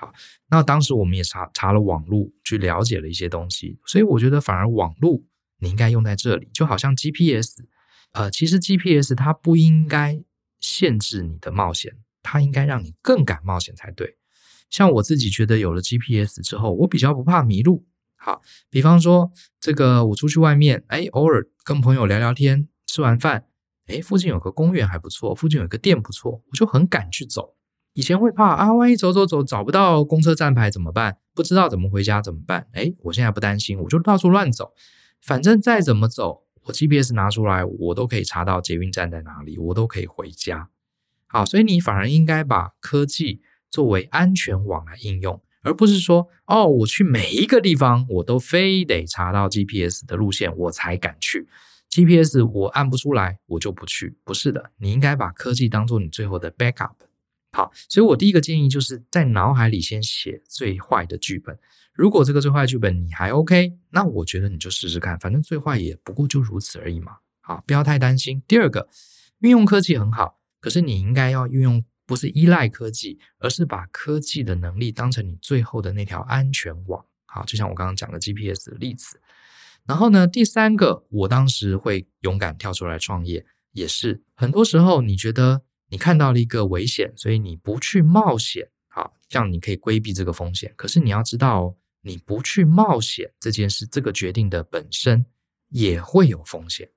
[0.00, 0.12] 好，
[0.48, 5.20] 那当时我们也查查了网络，去了解了一些东西，所以我觉得反而网络
[5.58, 7.64] 你应该用在这里，就好像 GPS。
[8.12, 10.22] 呃，其实 GPS 它不应该
[10.60, 14.16] 限制你的冒险，它应该让你更敢冒险才对。
[14.70, 17.84] 像我自己觉得有了 GPS 之后，我比较不怕迷路。
[18.14, 23.46] 好，比方说这个，我出去外面，哎，偶尔跟朋友聊聊天，吃完饭，
[23.86, 27.57] 哎，附近有个公园还不错，附近有个店不错，我就很敢去走。
[27.94, 31.18] 以前会怕啊，万一走走走找不到公车站牌怎么办？
[31.34, 32.66] 不知道怎么回家怎么办？
[32.72, 34.72] 哎，我现在不担心，我就到处乱走，
[35.20, 40.68] 反正再怎么走，我 GPS 拿出来，我都可以查到捷运站在哪里，我都可以回家。
[41.26, 45.42] 好，所以你反而应该把科技作为安全网来应用。
[45.62, 51.48] 而不是说哦，我去每一个地方，我都非得查到 GPS 的路线，我才敢去。
[51.90, 54.16] GPS 我按不出来，我就不去。
[54.24, 56.92] 不是的，你应该把科技当做你最后的 backup。
[57.52, 61.58] 好，所以我第一个建议就是在脑海里先写最坏的剧本。
[61.92, 67.16] 如果这个最坏剧本你还 OK，那我觉得你就试试看，反正最坏也不过就如此而已嘛。
[67.40, 68.42] 好，不要太担心。
[68.46, 68.88] 第二个，
[69.40, 71.84] 运用科技很好，可是你应该要运用。
[72.08, 77.04] 不是依赖科技，而是把科技的能力当成你最后的那条安全网。
[77.26, 79.20] 好，就像我刚刚讲的 GPS 的例子。
[79.84, 88.68] 然后呢，第三个，我当时会勇敢跳出来创业，也是很多时候你觉得你看到了一个危险，所以你不去冒险。
[88.88, 90.72] 好，这样你可以规避这个风险。
[90.76, 95.26] 可是你要知道，你不去冒险这件事，这个决定的本身
[95.68, 96.90] 也会有风险。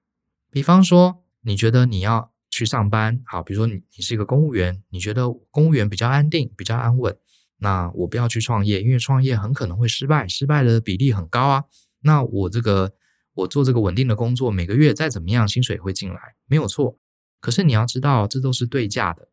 [0.49, 2.29] 比方说，你觉得你要。
[2.53, 7.17] 去上班，好，比如说你你是一个公务员，你觉得公务员比较安定，比较安稳，
[7.59, 11.63] 那我不要去创业，因为创业很可能会失败，失败的比例很高啊。
[12.01, 12.91] 那我这个
[13.35, 16.99] 我做这个稳定的工作，每个月再怎么样，薪水会进来，没有错。
[17.41, 19.27] 可是你要知道，这都是对价的，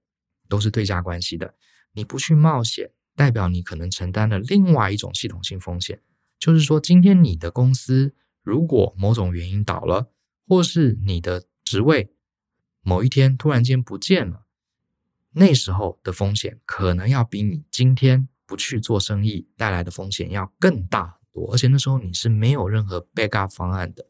[0.49, 1.55] 都是对价关系的。
[1.93, 6.03] 你不去冒险，代表你可能承担了另外一种系统性风险，
[6.41, 10.11] 就是说，今天你的公司如果某种原因倒了，
[10.49, 12.11] 或是你的职位。
[12.81, 14.47] 某一天突然间不见了，
[15.33, 24.07] 那时候的风险可能要比你今天不去做生意带来的风险要更大很多，而且那时候你是没有任何 backup 方案的。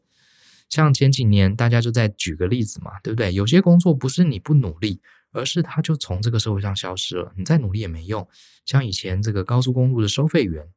[0.69, 3.33] 像前几年大家就在举个例子嘛，对不对？
[3.33, 5.01] 有些工作不是你不努力，
[5.31, 8.27] 而是它就从这个社会上消失了，你再努力也没用。
[8.65, 10.67] 像以前这个高速公路的收费员，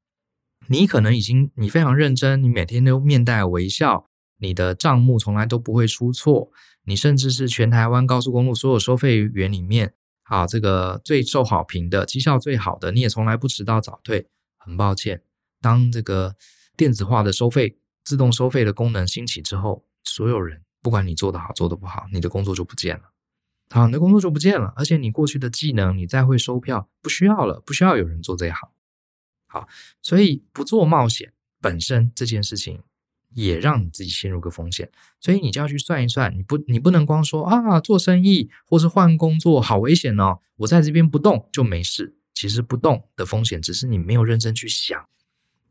[0.68, 6.50] 你可能已经你非常认真，你每天都面带微笑，你的账目从来都不会出错。
[6.84, 14.26] 你甚至是全台湾高速公路所有收费员里面，啊，这个最受好评的绩效最好的，你也从来不迟到早退。
[14.58, 15.22] 很抱歉，
[15.60, 16.34] 当这个
[16.76, 23.12] 电子化的收费、自动收费的功能兴起之后，所有人不管你做得好做得不好，你的工作就不见了。
[23.70, 28.68] 好，你的工作就不见了，而且你过去的技能，你再会收票，不需要了，不需要有人做这一行。
[29.46, 29.68] 好，
[30.00, 32.82] 所以不做冒险本身这件事情。
[33.34, 42.14] 也让你自己陷入个风险，所以你就要去算一算，你不，你不能光说啊，做生意或是换工作好危险哦，我在这边不动就没事。
[42.34, 45.08] 其实不动的风险只是你没有认真去想，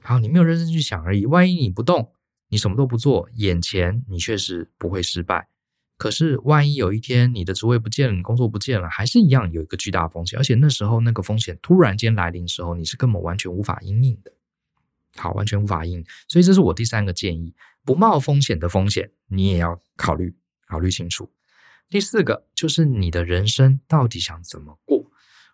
[0.02, 1.28] 好，你没有认真去想而已。
[1.28, 2.12] 万一你不动，
[2.52, 5.48] 你什么都不做，眼前你确实不会失败。
[5.98, 10.38] 可是万一有一天你的职位不见了，你工作不见了，还是一样有一个巨大风险。
[10.38, 14.32] 而且那时候那个风险突然间来临的时候，你是根本完全无法应应的。
[15.16, 17.54] 好，完全无法应，所以这是我第三个建议：
[17.86, 20.36] 不冒风险的风险，你也要考虑
[20.68, 21.32] 考虑清楚。
[21.88, 25.11] 第四个就是你的人生到底想怎么过？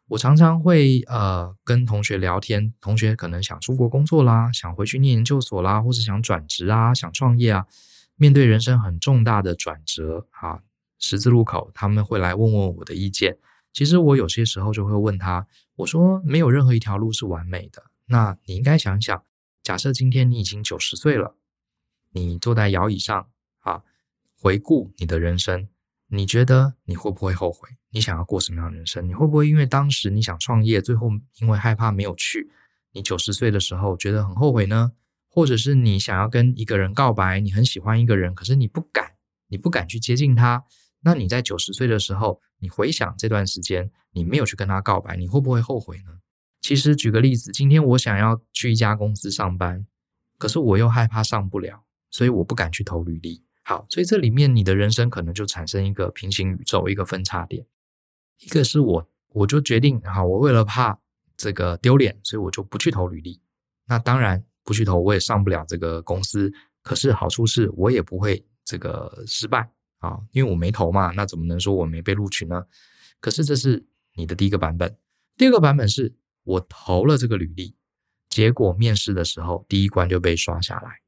[0.09, 7.65] 我常常会呃跟同学聊天，同学可能想出国工作啦，想回去念研究所啦，或是想转职啊，想创业啊，
[8.15, 10.61] 面对人生很重大的转折啊，
[10.97, 13.37] 十字路口，他们会来问问我的意见。
[13.73, 19.21] 其实我有些时候就会问他，我说没有任何一条路是完美的，那你应该想想。
[19.61, 21.35] 假设今天你已经九十岁了，
[22.11, 23.27] 你坐在摇椅上
[23.59, 23.83] 啊，
[24.39, 25.67] 回顾你的人生，
[26.09, 27.69] 你觉得你会不会后悔？
[27.89, 29.07] 你想要过什么样的人生？
[29.07, 32.49] 你会不会因为当时你想创业，最后因为害怕没有去，
[32.93, 34.93] 你九十岁的时候觉得很后悔呢？
[35.29, 39.15] 或者是你想要跟一个人告白，你很喜欢一个人，可是你不敢，
[39.49, 40.63] 你不敢去接近他。
[41.01, 46.19] 那你在九十岁的时候，你回想这段时间，你没有去跟他告白，你会不会后悔呢？
[46.61, 49.85] 其实举个例子，今天我想要去一家公司上班，
[50.37, 53.43] 可是我又害怕上不了，所以我不敢去投履历。
[53.67, 57.65] 好，所以这里面你的人生可能就产生一个平行宇宙，一个分叉点。
[58.39, 60.97] 一个是我，我就决定，好，我为了怕
[61.35, 63.41] 这个丢脸，所以我就不去投履历。
[63.87, 66.49] 那当然不去投，我也上不了这个公司。
[66.81, 72.63] 可是好处是我也不会这个失败啊，因为我没投嘛，那怎么能说我没被录取呢？
[73.19, 74.97] 可是这是你的第一个版本。
[75.35, 77.75] 第二个版本是我投了这个履历，
[78.29, 81.01] 结果面试的时候第一关就被刷下来，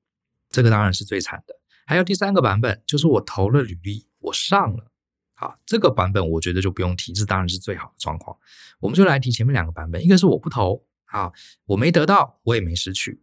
[0.49, 1.55] 这个当然是最惨的。
[1.89, 4.91] 还有第三个版本，就是我投了履历，我上了。
[5.33, 8.37] 好，这个版本我觉得就不用提，这当然是最好的状况。
[8.79, 11.33] 我们就来提前面两个版本，一个是我不投，好，
[11.65, 13.13] 我没得到，我也没失去；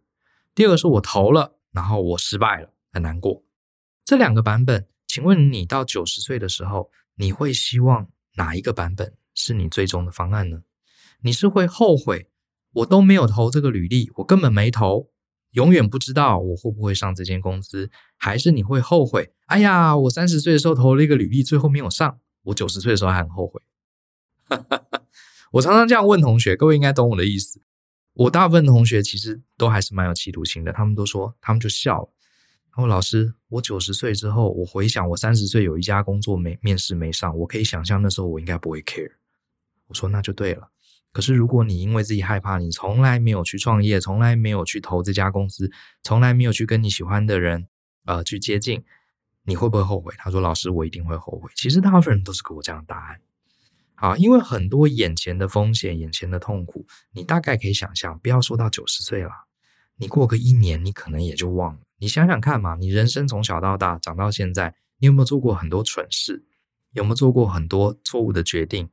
[0.53, 3.41] 第二个是我投了，然后我失败了，很难过。
[4.03, 10.63] 这两个版本，请问你到九十岁的时候，你会希望哪一个版本是你最终的方案呢？
[11.21, 12.27] 你是会后悔
[12.73, 15.09] 我都没有投这个履历，我根本没投。
[15.57, 19.33] 永远不知道我会不会上这间公司，还是你会后悔？
[19.47, 22.19] 哎呀，我三十岁的时候投了一个履历，最后没有上。
[22.43, 23.59] 我九十岁的时候还很后悔。
[25.53, 27.59] 我常常这样问同学，各位应该懂我的意思。
[28.13, 32.09] 我大部分同学其实都还是蛮有企图心的，他们都说，他们就笑了。
[32.69, 39.13] 然后老师，我九十岁之后，我回想我三十岁有一家工作没面试没上，我可以想象那时候我应该不会 care。
[39.87, 40.69] 我说那就对了。
[41.17, 45.71] 可是，如果你因为自己害怕，你从来没有去创业，从来没有去投这家公司，
[46.03, 47.67] 从来没有去跟你喜欢的人，
[48.05, 48.83] 呃，去接近，
[49.43, 50.13] 你会不会后悔？
[50.19, 53.19] 他说：“老师，我一定会后悔。”其实大部分人都是给我这样的答案。
[53.95, 58.19] 好，因为很多眼前的风险、眼前的痛苦，你大概可以想象。
[58.19, 59.31] 不要说到九十岁了，
[59.95, 61.79] 你过个一年，你可能也就忘了。
[61.97, 66.45] 你想想看嘛，你人生从小到大长到现在，你有没有做过很多蠢事？
[66.91, 68.91] 有没有做过很多错误的决定？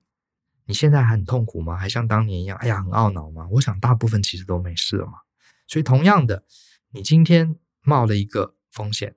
[0.66, 1.76] 你现在还很痛苦吗？
[1.76, 3.46] 还像当年一样，哎呀，很懊恼吗？
[3.52, 5.18] 我想大部分其实都没事了嘛。
[5.66, 6.44] 所以同样的，
[6.90, 9.14] 你今天冒了一个风险，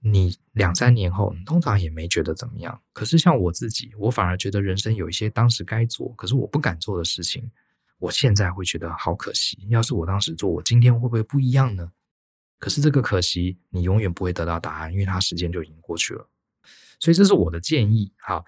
[0.00, 2.80] 你两三年后，你通常也没觉得怎么样。
[2.92, 7.50] 可是像我自己，我反而觉得人生有一些当时该做，可是我不敢做的事情，
[7.98, 9.66] 我现在会觉得好可惜。
[9.68, 11.92] 要是我当时做，我今天会不会不一样呢？
[12.58, 16.28] 可是这个可惜，你永远不会得到答案，因为它时间就已经过去了。
[16.98, 18.44] 所以这是我的建议，哈。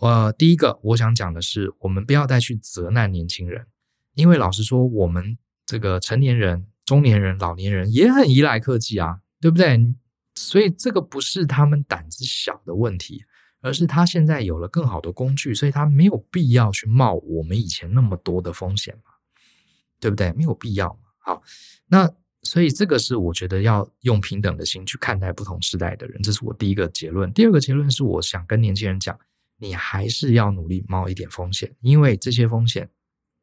[0.00, 3.66] 呃，第一个我想讲的是，我们不要再去责难年轻人，
[4.14, 9.94] 因为老实说，我们这个成年人、中年人、老年人也很依赖科技啊，对不对？
[10.34, 13.24] 所以这个不是他们胆子小的问题，
[13.62, 19.12] 而是他现在有了更好的工具，所以他没有必要去冒我们以前那么多的风险嘛，
[19.98, 20.30] 对不对？
[20.34, 21.00] 没有必要嘛。
[21.20, 21.42] 好，
[21.86, 27.32] 那所以这个是我觉得要用平等的心去看待不同时代的人，这是我第一个结论。
[27.32, 29.18] 第二个结论是，我想跟年轻人讲。
[29.58, 32.90] 你还是要努力冒一点风险，因为这些风险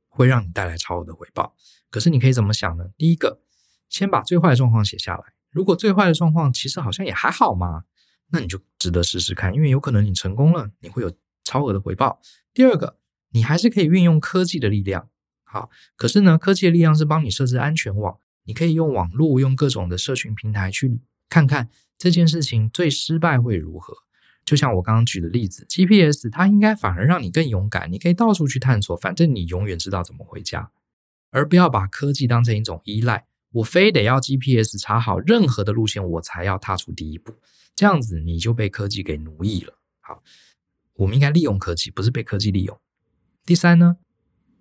[0.07, 1.55] 会让你带来超额的回报。
[1.89, 2.85] 可是你可以怎么想呢？
[2.97, 3.41] 第一个，
[3.89, 5.23] 先把最坏的状况写下来。
[5.51, 7.83] 如果最坏的状况其实好像也还好嘛，
[8.29, 12.19] 那你就值得试试看，因为有可能你成功了，你会有超额的回报。
[12.53, 12.97] 第二个，
[13.29, 15.09] 你还是可以运用科技的力量。
[15.43, 20.99] 好，可是呢，科技的力量是帮你设置安全网，你可以用网络，用各种的社群平台去
[21.29, 23.93] 看看这件事情最失败会如何。
[24.45, 30.71] 就像我刚刚举的例子，GPS 它应该反而让你更勇敢，你可以到处去探索，反正你永远知道怎么回家，
[31.31, 33.25] 而不要把科技当成一种依赖。
[33.53, 37.35] 我非得要 GPS 查好任何的路线，我才要踏出第一步，
[37.75, 39.77] 这样子你就被科技给奴役了。
[40.01, 40.23] 好，
[40.95, 42.79] 我们应该利用科技，不是被科技利用。
[43.45, 43.97] 第三呢，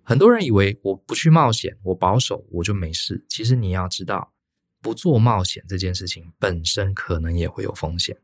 [0.03, 3.25] 很多人以为我不去冒险，我保守，我就没事。
[3.27, 4.31] 其实你要知道，
[4.79, 8.15] 不做冒险这件事情本身可能也会有风险。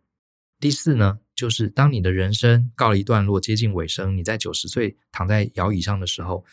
[0.59, 6.43] 第四呢，就是当你的人生告了一段落，接近尾声，你在九十岁躺在摇椅上的时候，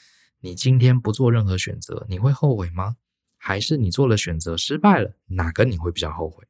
[0.43, 2.95] 你今天不做任何选择，你会后悔吗？
[3.37, 6.45] 还是你做了选择失败了，哪个你会比较后悔？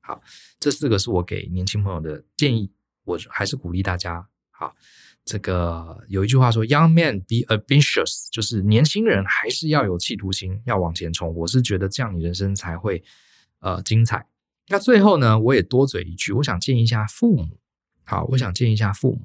[0.00, 0.20] 好，
[0.58, 2.70] 这四个是我给年轻朋友的建议，
[3.04, 4.28] 我还是鼓励大家。
[4.50, 4.74] 好，
[5.24, 11.34] 这个有一句话说，Young man be ambitious，就是年轻人还是要有企图心，要往前冲。
[11.34, 13.02] 我是觉得这样你人生才会
[13.60, 14.26] 呃精彩。
[14.68, 17.58] 那最后呢，我也多嘴一句，我想建议一下父母。
[18.10, 19.24] 好，我想建议一下父母。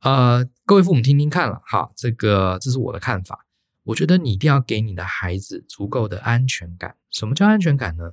[0.00, 3.46] 呃，各位父母听听看了，好，这个这是我的看法。
[3.84, 6.98] 我觉得你一定要给你的孩子足够的安全感。
[7.08, 8.12] 什么叫安全感呢？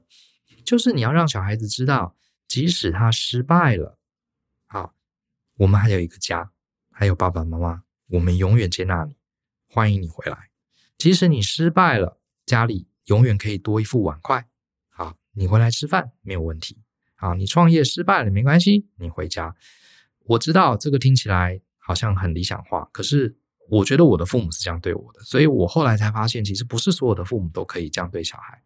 [0.64, 2.16] 就是你要让小孩子知道，
[2.48, 3.98] 即使他失败了，
[4.68, 4.94] 好，
[5.58, 6.50] 我们还有一个家，
[6.94, 9.18] 还有爸爸妈妈，我们永远接纳你，
[9.68, 10.50] 欢迎你回来。
[10.98, 14.48] 即使你失败了，家里永远可以多一副碗筷。
[14.88, 16.78] 好，你回来吃饭没有问题。
[17.16, 19.54] 好，你创业失败了没关系，你回家。
[20.30, 23.36] 我知道这个听起来好像很理想化，可是
[23.68, 28.62] 我觉得我的父母是这样对我的，所以我后来才发现，其实不是所有的父母都可以这样对小孩。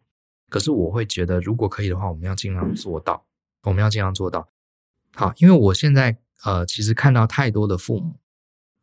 [0.50, 3.24] 可是我会觉得，如果可以的话，我们要尽量做到，
[3.62, 4.46] 我们要尽量做到。
[5.14, 8.20] 好，因为我现在呃，其实看到太多的父母，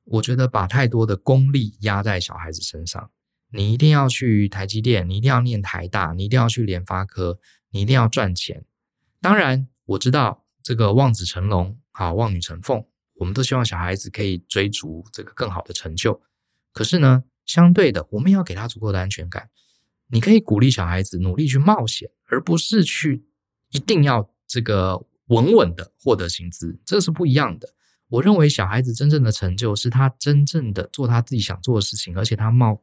[0.06, 3.12] 我觉得把太多的功利压在小孩子身上。
[3.52, 7.38] 你一定要去台积电，你一定要念台大，你一定要去联发科，
[7.70, 8.66] 你一定要赚钱。
[9.22, 12.86] 当然，我知道这个望子成龙，好，望女成凤，
[13.16, 16.22] 我们都希望小孩子可以追逐这个更好的成就。
[16.74, 19.50] 可是呢，相对的，我们要给他足够的安全感。
[20.08, 23.26] 你可以鼓励小孩子努力去冒险，而不是去
[23.70, 27.74] 一定要这个稳稳的获得薪资，这是不一样的。
[28.10, 32.82] 我认为小孩子真正的成就是他真正的做他自己想做的事情，而且他冒。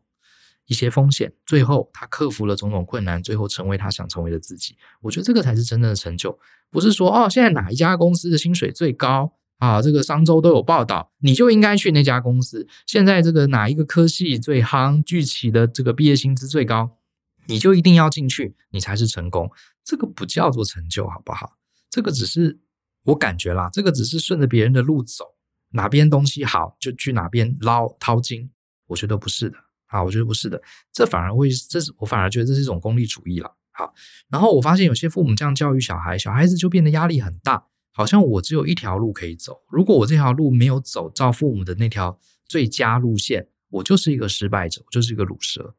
[0.68, 4.76] 一些风险，最后他克服了种种困难，最后成为他想成为的自己。
[5.00, 6.38] 我觉得这个才是真正的成就，
[6.70, 9.80] 不是说哦，现在哪一家公司的薪水最高啊？
[9.80, 12.68] 这个商周都有报道，你就应该去那家公司。
[12.86, 16.98] 现在这个哪一个科系最夯，具体的这个毕业薪资最高，
[17.46, 19.50] 你就一定要进去，你才是成功。
[19.82, 21.56] 这个不叫做成就，好不好？
[21.88, 22.60] 这个只是
[23.04, 25.24] 我感觉啦，这个只是顺着别人的路走，
[25.70, 28.50] 哪边东西好就去哪边捞淘金。
[28.88, 29.56] 我觉得不是的。
[29.88, 30.62] 啊，我觉得不是的，
[30.92, 33.56] 这反而会，这是我反而觉得这是一种功利主义了。
[33.72, 33.92] 好，
[34.28, 45.74] 然后我发现有些父母这样教育小孩，小孩子就变得压力很大，好像我只有一条路可以走，如果我这条路没有走照父母的那条最佳路线，我就是一个失败者，我就是一个鲁蛇。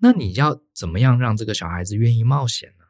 [0.00, 2.84] 那你要怎么样让这个小孩子愿意冒险呢？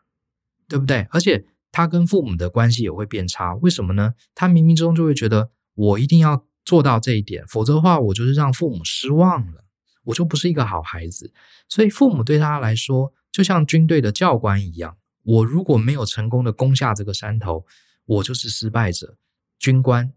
[0.69, 1.07] 对不对？
[1.11, 4.15] 而且他跟父母的关系也会变差，为什么呢？
[4.35, 9.62] 他冥冥中就会觉得我一定要做到这一点，否则的话，我就是让父母失望了。
[10.05, 11.32] 我就不是一个好孩子，
[11.68, 14.96] 所以父母对他来说就像军队的教官一样。
[15.24, 17.64] 我如果没有成功的攻下这个山头，
[18.05, 19.16] 我就是失败者。
[19.59, 20.12] 军官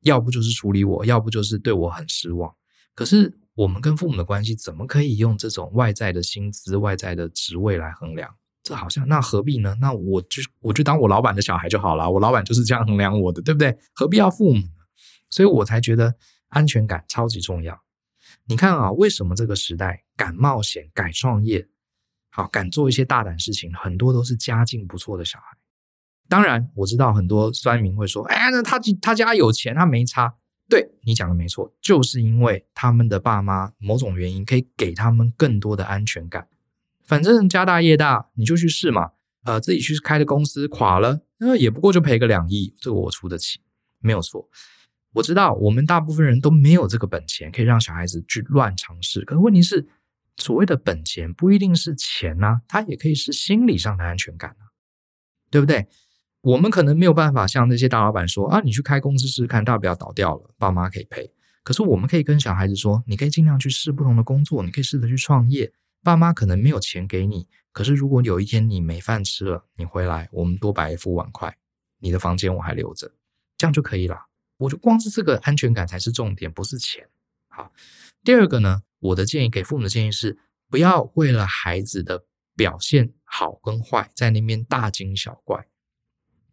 [0.00, 2.54] 要不就是处理我，要不就是对我很失望。
[2.94, 8.34] 可是我们跟父母的关系怎么可以用这种外在的薪资、外在的职位来衡量？
[8.62, 9.76] 这好像那何必呢？
[9.80, 12.10] 那我就我就当我老板的小孩就好了。
[12.10, 13.76] 我老板就是这样衡量我的，对不对？
[13.94, 14.62] 何必要父母？
[15.30, 16.14] 所以我才觉得
[16.48, 17.78] 安全感超级重要。
[18.48, 21.68] 你看啊，为什么这个时代敢冒险、敢创业，
[22.30, 25.58] 好，敢做一些大胆事情，很多都是家境不错的小孩。
[26.30, 30.36] 当然，我知道很多酸民会说：“哎，那他他家有钱，他没差。”
[30.66, 36.48] 对，你讲的没错，就是因为他们的爸妈某种原因可以给他们更多的安全感。
[37.04, 39.12] 反正家大业大，你就去试嘛。
[39.44, 43.60] 呃，自己去开的公司垮了，那也不过就赔个两亿，这个我出得起，
[44.00, 44.48] 没有错。
[45.14, 49.24] 我知道我们大部分人都没有这个本钱，可以让小孩子去乱尝试。
[49.24, 49.86] 可问题是，
[50.36, 54.70] 所谓的本钱不一定是钱呐、它也可以是心理上的安全感啊，
[55.50, 55.86] 对不对？
[56.42, 61.32] 我们可能没有办法像那些大老板说啊，你去开公司试试看，大不了倒掉了，爸妈可以赔。
[61.64, 65.72] 可是我们可以跟小孩子说，你可以尽量去试不同的工作，你可以试着去创业。
[66.04, 71.56] 爸妈可能没有钱给你，可是如果有一天你没饭吃了，你回来，我们多摆一副碗筷，
[71.98, 73.10] 你的房间我还留着，
[73.56, 74.27] 这样就可以了。
[74.58, 77.08] 我就光是这个安全感才是重点，不是钱。
[77.48, 77.72] 好，
[78.24, 80.36] 第二个呢，我的建议给父母的建议是，
[80.68, 82.24] 不要为了孩子的
[82.56, 85.68] 表现好跟坏，在那边大惊小怪。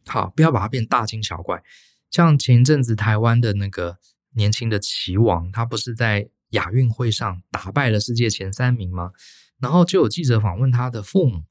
[0.06, 1.64] 好，不要把它变大惊小怪。
[2.12, 3.98] 像前一阵子台湾的那个
[4.36, 9.12] 年轻的棋王，他不是在亚运会上打败了世界前三名吗？
[9.60, 11.46] 然后就有记者访问他的父母，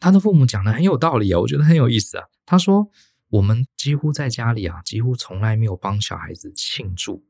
[0.00, 2.24] 他的父母讲的很有道理啊，我觉得很有意思啊。
[2.44, 2.90] 他说。
[3.30, 7.24] 我们几乎在家里啊，几乎从来没有帮小孩子庆祝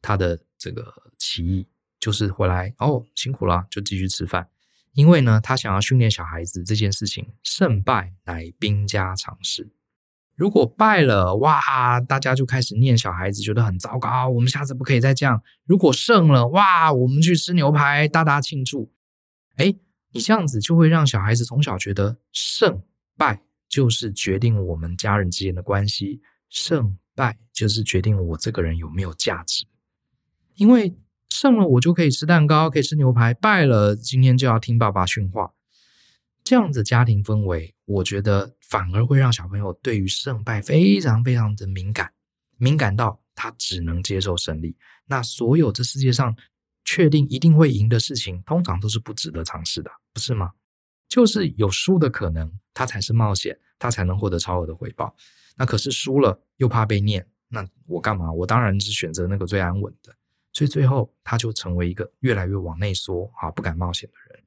[0.00, 1.68] 他的这个棋艺，
[2.00, 4.48] 就是回来哦，辛苦了，就继续吃饭。
[4.94, 9.72] 因为呢，他想要训练小孩子这件事情，胜败乃兵家常事。
[10.34, 14.28] 如果败了，哇，大家就开始念小孩子，觉得很糟糕。
[14.28, 15.42] 我们下次不可以再这样。
[15.64, 18.92] 如果胜了，哇，我们去吃牛排，大大庆祝。
[19.56, 19.74] 哎，
[20.12, 22.82] 你这样子就会让小孩子从小觉得胜
[23.16, 23.42] 败。
[23.72, 26.20] 就是决定我们家人之间的关系，
[26.50, 29.64] 胜败就是决定我这个人有没有价值。
[30.56, 30.94] 因为
[31.30, 35.54] 胜了，我就可以吃蛋糕，可以吃牛排；败了，今天就要听爸爸训话。
[36.44, 42.12] 这样子家庭氛围，我觉得反而会让小朋友对于胜败非常非常的敏感，
[42.58, 44.76] 敏感到他只能接受胜利。
[45.06, 46.36] 那所有这世界上
[46.84, 50.50] 确定一定会赢的事情，通常都是不值得尝试的，不是吗？
[51.08, 55.14] 就是有输的可能，他才是冒险，他才能获得超额的回报。
[55.56, 58.32] 那可是输了又怕被念，那我干嘛？
[58.32, 60.14] 我当然是选择那个最安稳的。
[60.52, 64.42] 所以最后他就成为一个越来越往内缩啊，不敢冒险的人。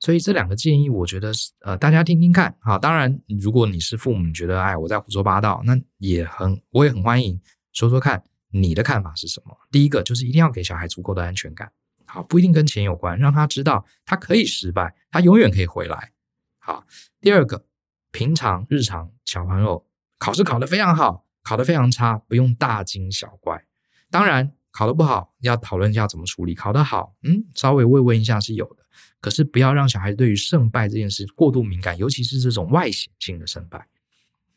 [0.00, 2.78] 所以这两个建议，我觉得是呃，大家听听看啊。
[2.78, 7.40] 当然，如果你是父母，觉得哎，我在胡说八道，那也很，我也很欢迎
[7.72, 9.56] 说说看你的看法是什么。
[9.72, 11.72] 第一个就是一定要给小孩足够的安全感，
[12.06, 16.12] 好，不一定跟钱有关，让他知道他可以失败，他永远可以回来。
[16.60, 16.86] 好，
[17.20, 17.64] 第二个，
[18.10, 19.84] 平常日常小朋友
[20.18, 23.64] 考试考得非常好，考得非常差，不用大惊小怪。
[24.10, 28.84] 当然，考得不好要讨论一下怎么处理，考得好，嗯，稍微慰问一下是有的。
[29.20, 33.86] 可是不要让小孩对于胜败这件事过度敏感，尤其是这种外显性的胜败。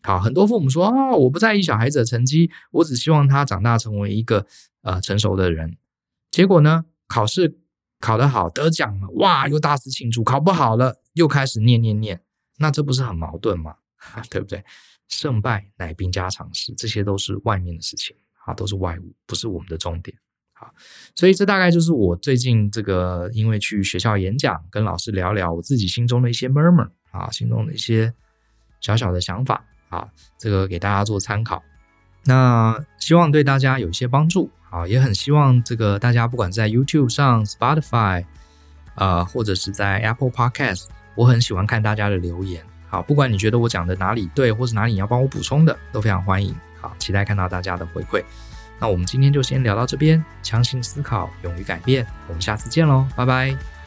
[0.04, 4.46] 好，很多父母说啊，我不在意小孩子的成绩，我只希望他长大成为一个
[4.82, 5.78] 呃成熟的人。
[6.32, 7.60] 结果呢，考试
[8.00, 12.22] 考得好，得奖了，哇，又大肆庆祝；考不好了，又开始念念念。
[12.62, 13.76] 那这不是很矛盾吗？
[14.30, 14.64] 对不对？
[15.10, 20.18] 胜败乃兵家常事，这些都是外面的事情啊，都是外物，不是我们的重点
[20.54, 20.72] 啊。
[21.16, 28.14] 所以这大概就是我最近这个，因为去学校演讲，跟老师聊聊我自己心中的一些 murmur 啊，心中的一些
[28.80, 30.08] 小小的想法啊，
[30.38, 31.62] 这个给大家做参考。
[32.24, 38.26] 那希望对大家有一些帮助啊，也很希望这个大家不管在 YouTube 上、Spotify
[38.96, 40.86] 啊，或者是在 Apple Podcast，
[41.16, 42.64] 我很喜欢看大家的留言。
[42.88, 46.56] 好，不管你觉得我讲的哪里对，或是哪里你要帮我补充的，都非常欢迎。
[46.80, 48.24] 好，期待看到大家的回馈。
[48.80, 50.24] 那我们今天就先聊到这边。
[50.42, 52.06] 强行思考，勇于改变。
[52.28, 53.81] 我们下次见喽，拜拜。